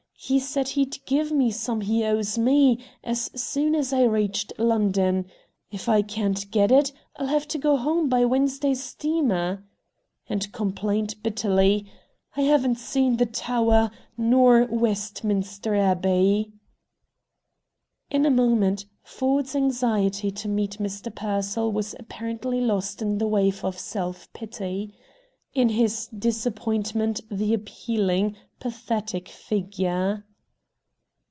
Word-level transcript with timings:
He 0.23 0.37
said 0.39 0.67
he'd 0.69 1.03
give 1.05 1.31
me 1.31 1.49
some 1.49 1.81
he 1.81 2.03
owes 2.03 2.37
me, 2.37 2.77
as 3.03 3.31
soon 3.35 3.73
as 3.73 3.91
I 3.91 4.03
reached 4.03 4.53
London. 4.59 5.25
If 5.71 5.89
I 5.89 6.03
can't 6.03 6.49
get 6.51 6.71
it, 6.71 6.93
I'll 7.15 7.25
have 7.25 7.47
to 7.49 7.57
go 7.57 7.75
home 7.75 8.07
by 8.07 8.25
Wednesday's 8.25 8.83
steamer." 8.83 9.65
And, 10.29 10.49
complained 10.53 11.15
bitterly, 11.23 11.91
"I 12.37 12.41
haven't 12.41 12.77
seen 12.77 13.17
the 13.17 13.25
Tower, 13.25 13.89
nor 14.15 14.65
Westminster 14.65 15.73
Abbey." 15.73 16.51
In 18.11 18.23
a 18.23 18.29
moment, 18.31 18.85
Ford's 19.01 19.55
anxiety 19.55 20.29
to 20.29 20.47
meet 20.47 20.73
Mr. 20.77 21.13
Pearsall 21.13 21.71
was 21.71 21.95
apparently 21.97 22.61
lost 22.61 23.01
in 23.01 23.19
a 23.19 23.27
wave 23.27 23.65
of 23.65 23.79
self 23.79 24.31
pity. 24.33 24.93
In 25.53 25.67
his 25.67 26.07
disappointment 26.07 27.19
he 27.29 27.53
appealing, 27.53 28.37
pathetic 28.61 29.27
figure. 29.27 30.23